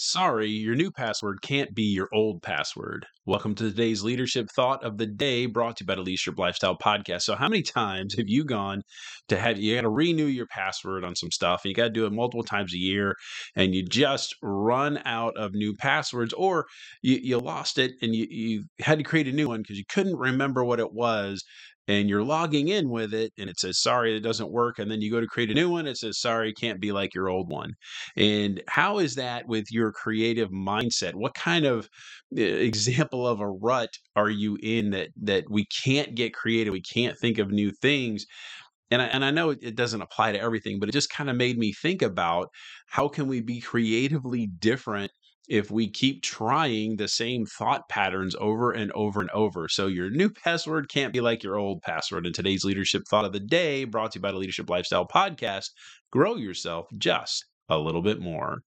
[0.00, 3.04] Sorry, your new password can't be your old password.
[3.26, 6.78] Welcome to today's leadership thought of the day brought to you by the Leadership Lifestyle
[6.78, 7.22] Podcast.
[7.22, 8.82] So, how many times have you gone
[9.26, 11.90] to have you got to renew your password on some stuff and you got to
[11.90, 13.16] do it multiple times a year
[13.56, 16.66] and you just run out of new passwords or
[17.02, 19.84] you, you lost it and you, you had to create a new one because you
[19.88, 21.42] couldn't remember what it was
[21.88, 25.00] and you're logging in with it and it says sorry it doesn't work and then
[25.00, 27.50] you go to create a new one it says sorry can't be like your old
[27.50, 27.72] one.
[28.16, 31.14] And how is that with your creative mindset?
[31.14, 31.88] What kind of
[32.36, 36.82] uh, example of a rut are you in that that we can't get creative we
[36.82, 38.26] can't think of new things
[38.90, 41.36] and I, and I know it, doesn't apply to everything but it just kind of
[41.36, 42.48] made me think about
[42.86, 45.12] how can we be creatively different
[45.48, 49.68] if we keep trying the same thought patterns over and over and over.
[49.68, 52.26] So your new password can't be like your old password.
[52.26, 55.70] In today's leadership thought of the day, brought to you by the Leadership Lifestyle Podcast,
[56.10, 58.62] grow yourself just a little bit more.